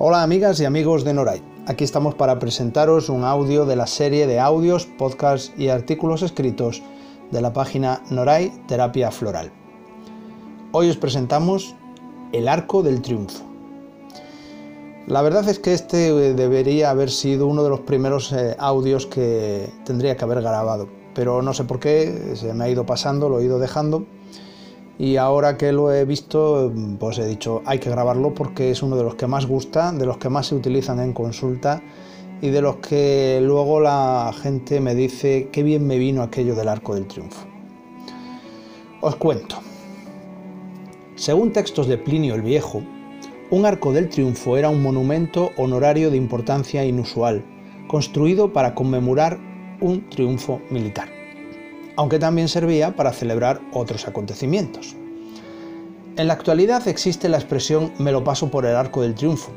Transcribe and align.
Hola 0.00 0.22
amigas 0.22 0.60
y 0.60 0.64
amigos 0.64 1.02
de 1.02 1.12
Noray. 1.12 1.42
Aquí 1.66 1.82
estamos 1.82 2.14
para 2.14 2.38
presentaros 2.38 3.08
un 3.08 3.24
audio 3.24 3.66
de 3.66 3.74
la 3.74 3.88
serie 3.88 4.28
de 4.28 4.38
audios, 4.38 4.86
podcasts 4.86 5.52
y 5.58 5.70
artículos 5.70 6.22
escritos 6.22 6.84
de 7.32 7.40
la 7.40 7.52
página 7.52 8.04
Noray 8.08 8.52
Terapia 8.68 9.10
Floral. 9.10 9.50
Hoy 10.70 10.88
os 10.88 10.96
presentamos 10.96 11.74
El 12.30 12.46
Arco 12.46 12.84
del 12.84 13.02
Triunfo. 13.02 13.42
La 15.08 15.20
verdad 15.20 15.48
es 15.48 15.58
que 15.58 15.74
este 15.74 16.10
eh, 16.10 16.34
debería 16.34 16.90
haber 16.90 17.10
sido 17.10 17.48
uno 17.48 17.64
de 17.64 17.70
los 17.70 17.80
primeros 17.80 18.30
eh, 18.30 18.54
audios 18.56 19.04
que 19.04 19.68
tendría 19.84 20.16
que 20.16 20.24
haber 20.24 20.42
grabado, 20.42 20.88
pero 21.12 21.42
no 21.42 21.52
sé 21.54 21.64
por 21.64 21.80
qué, 21.80 22.36
se 22.36 22.54
me 22.54 22.62
ha 22.62 22.68
ido 22.68 22.86
pasando, 22.86 23.28
lo 23.28 23.40
he 23.40 23.46
ido 23.46 23.58
dejando 23.58 24.06
y 24.98 25.16
ahora 25.16 25.56
que 25.56 25.72
lo 25.72 25.92
he 25.92 26.04
visto, 26.04 26.72
pues 26.98 27.18
he 27.18 27.26
dicho, 27.26 27.62
hay 27.64 27.78
que 27.78 27.88
grabarlo 27.88 28.34
porque 28.34 28.72
es 28.72 28.82
uno 28.82 28.96
de 28.96 29.04
los 29.04 29.14
que 29.14 29.28
más 29.28 29.46
gusta, 29.46 29.92
de 29.92 30.04
los 30.04 30.18
que 30.18 30.28
más 30.28 30.48
se 30.48 30.56
utilizan 30.56 30.98
en 30.98 31.12
consulta 31.12 31.80
y 32.42 32.50
de 32.50 32.60
los 32.60 32.76
que 32.76 33.40
luego 33.40 33.80
la 33.80 34.32
gente 34.42 34.80
me 34.80 34.96
dice 34.96 35.50
qué 35.52 35.62
bien 35.62 35.86
me 35.86 35.98
vino 35.98 36.22
aquello 36.22 36.56
del 36.56 36.68
arco 36.68 36.96
del 36.96 37.06
triunfo. 37.06 37.46
Os 39.00 39.14
cuento. 39.14 39.56
Según 41.14 41.52
textos 41.52 41.86
de 41.86 41.98
Plinio 41.98 42.34
el 42.34 42.42
Viejo, 42.42 42.82
un 43.50 43.66
arco 43.66 43.92
del 43.92 44.08
triunfo 44.08 44.56
era 44.56 44.68
un 44.68 44.82
monumento 44.82 45.50
honorario 45.56 46.10
de 46.10 46.16
importancia 46.16 46.84
inusual, 46.84 47.44
construido 47.86 48.52
para 48.52 48.74
conmemorar 48.74 49.38
un 49.80 50.10
triunfo 50.10 50.60
militar 50.70 51.17
aunque 51.98 52.20
también 52.20 52.46
servía 52.46 52.94
para 52.94 53.12
celebrar 53.12 53.60
otros 53.72 54.06
acontecimientos. 54.06 54.94
En 56.16 56.28
la 56.28 56.34
actualidad 56.34 56.86
existe 56.86 57.28
la 57.28 57.38
expresión 57.38 57.92
me 57.98 58.12
lo 58.12 58.22
paso 58.22 58.52
por 58.52 58.64
el 58.66 58.76
arco 58.76 59.02
del 59.02 59.16
triunfo, 59.16 59.50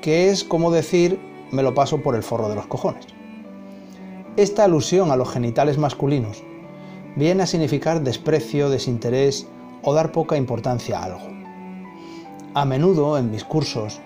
que 0.00 0.30
es 0.30 0.44
como 0.44 0.70
decir 0.70 1.18
me 1.50 1.64
lo 1.64 1.74
paso 1.74 2.00
por 2.00 2.14
el 2.14 2.22
forro 2.22 2.48
de 2.48 2.54
los 2.54 2.68
cojones. 2.68 3.04
Esta 4.36 4.62
alusión 4.62 5.10
a 5.10 5.16
los 5.16 5.28
genitales 5.28 5.76
masculinos 5.76 6.44
viene 7.16 7.42
a 7.42 7.46
significar 7.46 8.00
desprecio, 8.04 8.70
desinterés 8.70 9.48
o 9.82 9.92
dar 9.92 10.12
poca 10.12 10.36
importancia 10.36 11.00
a 11.00 11.04
algo. 11.04 11.28
A 12.54 12.64
menudo 12.64 13.18
en 13.18 13.32
mis 13.32 13.42
cursos 13.42 14.00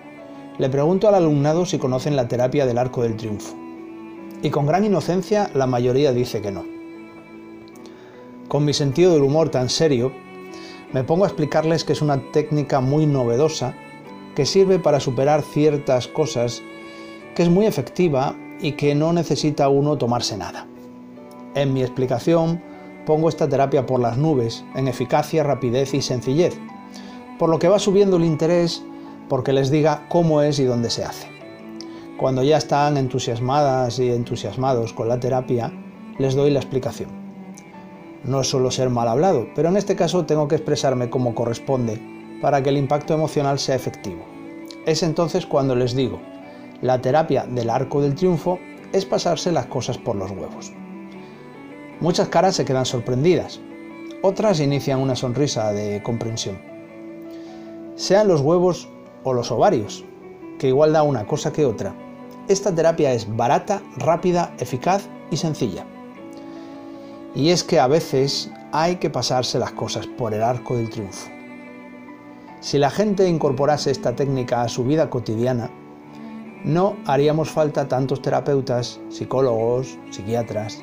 le 0.57 0.71
pregunto 0.71 1.09
al 1.09 1.17
alumnado 1.17 1.67
si 1.67 1.77
conocen 1.77 2.17
la 2.17 2.27
terapia 2.27 2.65
del 2.65 2.79
arco 2.79 3.03
del 3.03 3.19
triunfo. 3.19 3.55
Y 4.43 4.49
con 4.49 4.65
gran 4.65 4.87
inocencia 4.87 5.51
la 5.53 5.67
mayoría 5.67 6.15
dice 6.15 6.41
que 6.41 6.53
no 6.53 6.82
con 8.53 8.67
mi 8.67 8.75
sentido 8.75 9.15
del 9.15 9.23
humor 9.23 9.49
tan 9.49 9.71
serio, 9.71 10.13
me 10.93 11.05
pongo 11.05 11.25
a 11.25 11.29
explicarles 11.29 11.85
que 11.85 11.95
es 11.95 12.03
una 12.03 12.21
técnica 12.33 12.81
muy 12.81 13.07
novedosa 13.07 13.75
que 14.35 14.45
sirve 14.45 14.79
para 14.79 15.01
superar 15.01 15.41
ciertas 15.41 16.07
cosas, 16.07 16.61
que 17.35 17.45
es 17.45 17.49
muy 17.49 17.65
efectiva 17.65 18.37
y 18.61 18.73
que 18.73 18.95
no 18.95 19.15
necesita 19.15 19.71
uno 19.71 19.97
tomarse 19.97 20.37
nada. 20.37 20.67
En 21.55 21.73
mi 21.73 21.81
explicación 21.81 22.63
pongo 23.07 23.31
esta 23.31 23.49
terapia 23.49 23.87
por 23.87 24.01
las 24.01 24.19
nubes, 24.19 24.67
en 24.75 24.87
eficacia, 24.87 25.43
rapidez 25.43 25.95
y 25.95 26.03
sencillez, 26.03 26.55
por 27.39 27.49
lo 27.49 27.59
que 27.59 27.69
va 27.69 27.79
subiendo 27.79 28.19
el 28.19 28.25
interés 28.25 28.85
porque 29.31 29.55
les 29.55 29.71
diga 29.71 30.05
cómo 30.11 30.43
es 30.43 30.59
y 30.59 30.65
dónde 30.65 30.91
se 30.91 31.05
hace. 31.05 31.27
Cuando 32.19 32.43
ya 32.43 32.59
están 32.59 32.99
entusiasmadas 32.99 33.99
y 33.99 34.11
entusiasmados 34.11 34.93
con 34.93 35.09
la 35.09 35.19
terapia, 35.19 35.73
les 36.19 36.35
doy 36.35 36.51
la 36.51 36.61
explicación. 36.61 37.22
No 38.25 38.45
suelo 38.45 38.71
ser 38.71 38.89
mal 38.89 39.09
hablado, 39.09 39.49
pero 39.55 39.69
en 39.69 39.77
este 39.77 39.97
caso 39.97 40.27
tengo 40.27 40.47
que 40.47 40.55
expresarme 40.55 41.11
como 41.11 41.35
corresponde 41.35 42.01
para 42.41 42.63
que 42.63 42.69
el 42.69 42.77
impacto 42.77 43.15
emocional 43.15 43.59
sea 43.59 43.75
efectivo. 43.75 44.25
Es 44.87 45.03
entonces 45.03 45.47
cuando 45.47 45.75
les 45.75 45.95
digo, 45.95 46.21
la 46.81 47.01
terapia 47.01 47.47
del 47.47 47.71
arco 47.71 48.01
del 48.01 48.15
triunfo 48.15 48.59
es 48.93 49.05
pasarse 49.05 49.51
las 49.51 49.67
cosas 49.67 49.99
por 49.99 50.17
los 50.17 50.31
huevos. 50.31 50.73
Muchas 52.01 52.29
caras 52.29 52.57
se 52.57 52.65
quedan 52.65 52.87
sorprendidas, 52.87 53.61
otras 54.23 54.61
inician 54.61 55.01
una 55.01 55.17
sonrisa 55.17 55.73
de 55.73 56.03
comprensión. 56.03 56.61
Sean 57.97 58.29
los 58.29 58.41
huevos 58.41 58.89
o 59.25 59.33
los 59.33 59.51
ovarios, 59.51 60.05
que 60.59 60.69
igual 60.69 60.93
da 60.93 61.03
una 61.03 61.27
cosa 61.27 61.53
que 61.53 61.67
otra, 61.67 61.95
esta 62.49 62.75
terapia 62.75 63.13
es 63.13 63.37
barata, 63.37 63.83
rápida, 63.97 64.53
eficaz 64.59 65.09
y 65.31 65.37
sencilla. 65.37 65.87
Y 67.35 67.49
es 67.51 67.65
que 67.65 67.81
a 67.81 67.87
veces 67.87 68.51
hay 68.73 68.97
que 68.97 69.11
pasarse 69.11 69.59
las 69.59 69.73
cosas 69.73 70.07
por 70.07 70.35
el 70.35 70.43
arco 70.43 70.77
del 70.77 70.91
triunfo. 70.91 71.31
Si 72.61 72.79
la 72.79 72.91
gente 72.91 73.29
incorporase 73.29 73.91
esta 73.91 74.15
técnica 74.15 74.63
a 74.63 74.69
su 74.69 74.85
vida 74.85 75.11
cotidiana, 75.11 75.71
no 76.65 76.97
haríamos 77.07 77.51
falta 77.51 77.89
tantos 77.89 78.23
terapeutas, 78.23 79.01
psicólogos, 79.09 79.99
psiquiatras. 80.11 80.83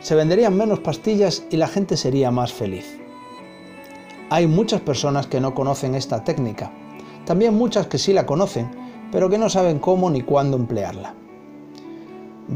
Se 0.00 0.14
venderían 0.14 0.56
menos 0.56 0.80
pastillas 0.80 1.44
y 1.50 1.58
la 1.58 1.68
gente 1.68 1.96
sería 1.96 2.30
más 2.30 2.52
feliz. 2.52 2.98
Hay 4.30 4.46
muchas 4.46 4.80
personas 4.80 5.26
que 5.26 5.40
no 5.40 5.54
conocen 5.54 5.94
esta 5.94 6.24
técnica, 6.24 6.72
también 7.24 7.54
muchas 7.54 7.86
que 7.86 7.98
sí 7.98 8.12
la 8.12 8.26
conocen, 8.26 8.70
pero 9.12 9.28
que 9.28 9.38
no 9.38 9.48
saben 9.48 9.78
cómo 9.78 10.10
ni 10.10 10.22
cuándo 10.22 10.56
emplearla. 10.56 11.14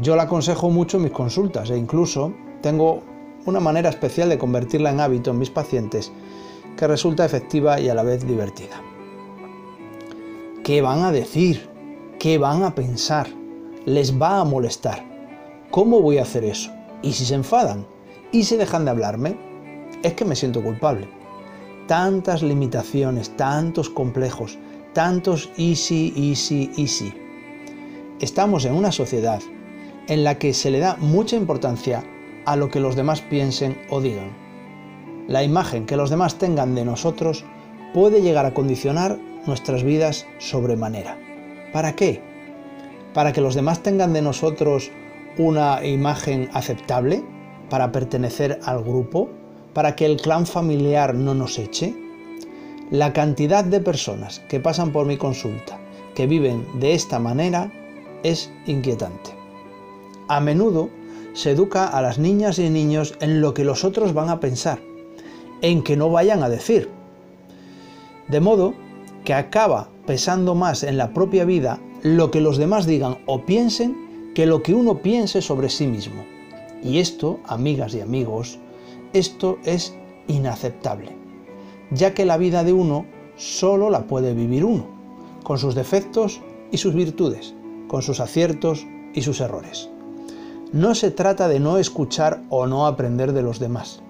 Yo 0.01 0.15
la 0.15 0.23
aconsejo 0.23 0.69
mucho 0.69 0.97
en 0.97 1.03
mis 1.03 1.11
consultas 1.13 1.69
e 1.69 1.77
incluso 1.77 2.33
tengo 2.65 3.03
una 3.45 3.59
manera 3.59 3.89
especial 3.89 4.27
de 4.27 4.39
convertirla 4.39 4.89
en 4.89 4.99
hábito 4.99 5.29
en 5.29 5.37
mis 5.37 5.51
pacientes 5.51 6.11
que 6.75 6.87
resulta 6.87 7.23
efectiva 7.23 7.79
y 7.79 7.89
a 7.89 7.93
la 7.93 8.01
vez 8.01 8.25
divertida. 8.25 8.81
¿Qué 10.63 10.81
van 10.81 11.03
a 11.03 11.11
decir? 11.11 11.69
¿Qué 12.17 12.39
van 12.39 12.63
a 12.63 12.73
pensar? 12.73 13.27
¿Les 13.85 14.19
va 14.19 14.39
a 14.39 14.45
molestar? 14.45 15.05
¿Cómo 15.69 16.01
voy 16.01 16.17
a 16.17 16.23
hacer 16.23 16.43
eso? 16.43 16.71
¿Y 17.03 17.13
si 17.13 17.23
se 17.23 17.35
enfadan? 17.35 17.85
¿Y 18.31 18.45
si 18.45 18.57
dejan 18.57 18.83
de 18.83 18.89
hablarme? 18.89 19.37
Es 20.01 20.13
que 20.13 20.25
me 20.25 20.35
siento 20.35 20.63
culpable. 20.63 21.07
Tantas 21.85 22.41
limitaciones, 22.41 23.29
tantos 23.37 23.91
complejos, 23.91 24.57
tantos 24.93 25.51
easy, 25.57 26.11
easy, 26.17 26.71
easy. 26.79 27.13
Estamos 28.19 28.65
en 28.65 28.73
una 28.73 28.91
sociedad 28.91 29.39
en 30.07 30.23
la 30.23 30.39
que 30.39 30.51
se 30.55 30.71
le 30.71 30.79
da 30.79 30.97
mucha 30.99 31.35
importancia 31.35 32.03
a 32.45 32.55
lo 32.55 32.69
que 32.69 32.79
los 32.79 32.95
demás 32.95 33.21
piensen 33.21 33.77
o 33.89 34.01
digan. 34.01 34.35
La 35.27 35.43
imagen 35.43 35.85
que 35.85 35.97
los 35.97 36.09
demás 36.09 36.35
tengan 36.35 36.75
de 36.75 36.85
nosotros 36.85 37.43
puede 37.93 38.21
llegar 38.21 38.45
a 38.45 38.53
condicionar 38.53 39.17
nuestras 39.47 39.83
vidas 39.83 40.27
sobremanera. 40.37 41.17
¿Para 41.73 41.95
qué? 41.95 42.21
¿Para 43.13 43.33
que 43.33 43.41
los 43.41 43.55
demás 43.55 43.81
tengan 43.81 44.13
de 44.13 44.21
nosotros 44.21 44.91
una 45.37 45.85
imagen 45.85 46.49
aceptable? 46.53 47.23
¿Para 47.69 47.91
pertenecer 47.91 48.59
al 48.65 48.83
grupo? 48.83 49.29
¿Para 49.73 49.95
que 49.95 50.05
el 50.05 50.17
clan 50.17 50.45
familiar 50.45 51.15
no 51.15 51.33
nos 51.33 51.57
eche? 51.57 51.95
La 52.91 53.13
cantidad 53.13 53.63
de 53.63 53.79
personas 53.79 54.41
que 54.47 54.59
pasan 54.59 54.91
por 54.91 55.07
mi 55.07 55.17
consulta 55.17 55.79
que 56.13 56.27
viven 56.27 56.65
de 56.79 56.93
esta 56.93 57.19
manera 57.19 57.71
es 58.23 58.51
inquietante. 58.65 59.31
A 60.27 60.39
menudo 60.39 60.89
se 61.35 61.51
educa 61.51 61.85
a 61.85 62.01
las 62.01 62.17
niñas 62.17 62.59
y 62.59 62.69
niños 62.69 63.13
en 63.19 63.41
lo 63.41 63.53
que 63.53 63.65
los 63.65 63.83
otros 63.83 64.13
van 64.13 64.29
a 64.29 64.39
pensar, 64.39 64.79
en 65.61 65.83
que 65.83 65.97
no 65.97 66.09
vayan 66.09 66.41
a 66.41 66.49
decir. 66.49 66.89
De 68.29 68.39
modo 68.39 68.73
que 69.25 69.33
acaba 69.33 69.89
pesando 70.07 70.55
más 70.55 70.83
en 70.83 70.97
la 70.97 71.13
propia 71.13 71.43
vida 71.43 71.79
lo 72.03 72.31
que 72.31 72.39
los 72.39 72.57
demás 72.57 72.85
digan 72.85 73.17
o 73.25 73.45
piensen 73.45 74.31
que 74.33 74.45
lo 74.45 74.63
que 74.63 74.73
uno 74.73 75.01
piense 75.01 75.41
sobre 75.41 75.69
sí 75.69 75.87
mismo. 75.87 76.23
Y 76.81 76.99
esto, 76.99 77.39
amigas 77.45 77.93
y 77.95 78.01
amigos, 78.01 78.57
esto 79.11 79.57
es 79.65 79.93
inaceptable, 80.27 81.11
ya 81.91 82.13
que 82.13 82.25
la 82.25 82.37
vida 82.37 82.63
de 82.63 82.71
uno 82.71 83.05
solo 83.35 83.89
la 83.89 84.07
puede 84.07 84.33
vivir 84.33 84.63
uno, 84.63 84.87
con 85.43 85.57
sus 85.57 85.75
defectos 85.75 86.39
y 86.71 86.77
sus 86.77 86.95
virtudes, 86.95 87.53
con 87.89 88.01
sus 88.01 88.21
aciertos 88.21 88.85
y 89.13 89.21
sus 89.21 89.41
errores. 89.41 89.89
No 90.71 90.95
se 90.95 91.11
trata 91.11 91.47
de 91.47 91.59
no 91.59 91.77
escuchar 91.77 92.41
o 92.49 92.67
no 92.67 92.87
aprender 92.87 93.33
de 93.33 93.41
los 93.41 93.59
demás. 93.59 94.01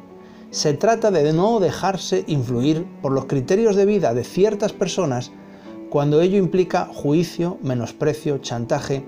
Se 0.51 0.73
trata 0.73 1.11
de 1.11 1.33
no 1.33 1.59
dejarse 1.59 2.23
influir 2.27 2.85
por 3.01 3.11
los 3.11 3.25
criterios 3.25 3.75
de 3.75 3.85
vida 3.85 4.13
de 4.13 4.23
ciertas 4.23 4.73
personas 4.73 5.31
cuando 5.89 6.21
ello 6.21 6.37
implica 6.37 6.89
juicio, 6.93 7.57
menosprecio, 7.61 8.37
chantaje 8.39 9.05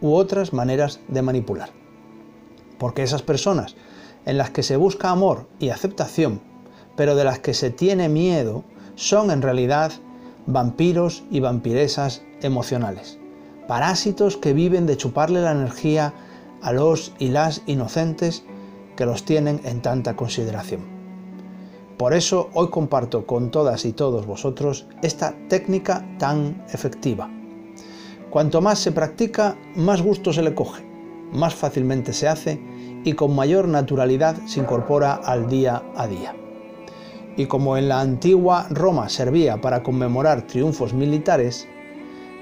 u 0.00 0.14
otras 0.14 0.52
maneras 0.52 1.00
de 1.08 1.22
manipular. 1.22 1.70
Porque 2.78 3.02
esas 3.02 3.22
personas 3.22 3.76
en 4.24 4.38
las 4.38 4.50
que 4.50 4.62
se 4.62 4.76
busca 4.76 5.10
amor 5.10 5.46
y 5.58 5.68
aceptación, 5.68 6.40
pero 6.96 7.14
de 7.16 7.24
las 7.24 7.38
que 7.40 7.54
se 7.54 7.70
tiene 7.70 8.08
miedo, 8.08 8.64
son 8.94 9.30
en 9.30 9.42
realidad 9.42 9.92
vampiros 10.46 11.24
y 11.30 11.40
vampiresas 11.40 12.22
emocionales, 12.42 13.18
parásitos 13.66 14.36
que 14.36 14.52
viven 14.52 14.86
de 14.86 14.96
chuparle 14.96 15.40
la 15.40 15.52
energía 15.52 16.14
a 16.64 16.72
los 16.72 17.12
y 17.18 17.28
las 17.28 17.62
inocentes 17.66 18.42
que 18.96 19.06
los 19.06 19.24
tienen 19.24 19.60
en 19.64 19.82
tanta 19.82 20.16
consideración. 20.16 20.80
Por 21.98 22.14
eso 22.14 22.50
hoy 22.54 22.70
comparto 22.70 23.26
con 23.26 23.50
todas 23.50 23.84
y 23.84 23.92
todos 23.92 24.26
vosotros 24.26 24.86
esta 25.02 25.34
técnica 25.48 26.04
tan 26.18 26.64
efectiva. 26.72 27.30
Cuanto 28.30 28.60
más 28.60 28.80
se 28.80 28.92
practica, 28.92 29.56
más 29.76 30.02
gusto 30.02 30.32
se 30.32 30.42
le 30.42 30.54
coge, 30.54 30.82
más 31.32 31.54
fácilmente 31.54 32.12
se 32.12 32.26
hace 32.26 32.60
y 33.04 33.12
con 33.12 33.36
mayor 33.36 33.68
naturalidad 33.68 34.36
se 34.46 34.60
incorpora 34.60 35.14
al 35.14 35.48
día 35.48 35.82
a 35.94 36.08
día. 36.08 36.34
Y 37.36 37.46
como 37.46 37.76
en 37.76 37.88
la 37.88 38.00
antigua 38.00 38.66
Roma 38.70 39.08
servía 39.08 39.60
para 39.60 39.82
conmemorar 39.82 40.46
triunfos 40.46 40.94
militares, 40.94 41.68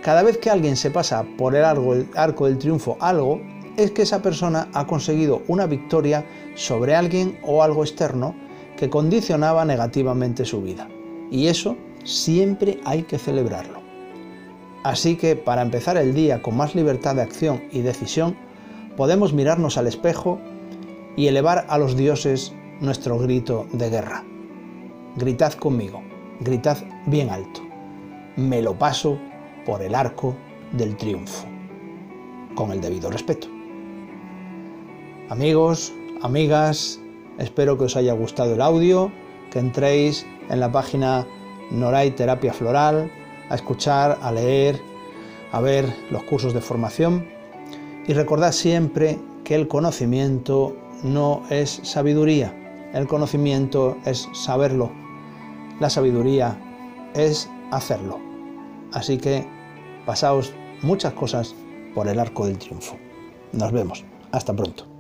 cada 0.03 0.23
vez 0.23 0.39
que 0.39 0.51
alguien 0.51 0.77
se 0.77 0.91
pasa 0.91 1.25
por 1.37 1.55
el 1.55 1.65
arco 1.65 2.47
del 2.47 2.59
triunfo 2.59 2.97
algo, 3.01 3.41
es 3.77 3.91
que 3.91 4.03
esa 4.03 4.23
persona 4.23 4.69
ha 4.75 4.87
conseguido 4.87 5.43
una 5.49 5.67
victoria 5.67 6.25
sobre 6.55 6.95
alguien 6.95 7.39
o 7.43 7.63
algo 7.63 7.83
externo 7.83 8.35
que 8.77 8.91
condicionaba 8.91 9.65
negativamente 9.65 10.45
su 10.45 10.63
vida. 10.63 10.89
Y 11.31 11.47
eso 11.47 11.77
siempre 12.05 12.81
hay 12.85 13.05
que 13.05 13.19
celebrarlo. 13.19 13.81
Así 14.85 15.17
que 15.17 15.37
para 15.37 15.63
empezar 15.63 15.97
el 15.97 16.15
día 16.15 16.43
con 16.43 16.57
más 16.57 16.75
libertad 16.75 17.15
de 17.15 17.23
acción 17.23 17.63
y 17.71 17.81
decisión, 17.81 18.37
podemos 18.97 19.33
mirarnos 19.33 19.79
al 19.79 19.87
espejo 19.87 20.41
y 21.17 21.29
elevar 21.29 21.67
a 21.69 21.79
los 21.79 21.97
dioses 21.97 22.53
nuestro 22.81 23.19
grito 23.19 23.67
de 23.73 23.91
guerra. 23.91 24.25
Gritad 25.17 25.53
conmigo, 25.53 26.03
gritad 26.41 26.79
bien 27.07 27.31
alto. 27.31 27.61
Me 28.37 28.61
lo 28.61 28.77
paso 28.77 29.19
por 29.65 29.83
el 29.83 29.95
arco 29.95 30.35
del 30.73 30.97
triunfo. 30.97 31.47
Con 32.55 32.73
el 32.73 32.81
debido 32.81 33.11
respeto. 33.11 33.49
Amigos, 35.33 35.95
amigas, 36.21 37.01
espero 37.39 37.79
que 37.79 37.85
os 37.85 37.97
haya 37.97 38.13
gustado 38.13 38.53
el 38.53 38.61
audio, 38.61 39.11
que 39.51 39.61
entréis 39.61 40.27
en 40.51 40.61
la 40.61 40.71
página 40.71 41.27
Noray 41.71 42.11
Terapia 42.11 42.53
Floral 42.53 43.11
a 43.49 43.55
escuchar, 43.55 44.19
a 44.21 44.31
leer, 44.31 44.79
a 45.51 45.63
ver 45.63 45.91
los 46.11 46.23
cursos 46.25 46.53
de 46.53 46.61
formación 46.61 47.25
y 48.07 48.13
recordad 48.13 48.53
siempre 48.53 49.19
que 49.43 49.55
el 49.55 49.69
conocimiento 49.69 50.77
no 51.03 51.45
es 51.49 51.81
sabiduría, 51.83 52.55
el 52.93 53.07
conocimiento 53.07 53.97
es 54.05 54.29
saberlo, 54.35 54.93
la 55.81 55.89
sabiduría 55.89 56.59
es 57.15 57.49
hacerlo. 57.71 58.21
Así 58.93 59.17
que 59.17 59.47
pasaos 60.05 60.53
muchas 60.83 61.15
cosas 61.15 61.55
por 61.95 62.07
el 62.07 62.19
arco 62.19 62.45
del 62.47 62.59
triunfo. 62.59 62.99
Nos 63.53 63.73
vemos. 63.73 64.05
Hasta 64.31 64.53
pronto. 64.55 64.92